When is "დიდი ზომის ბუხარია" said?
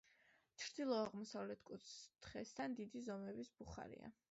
2.83-4.15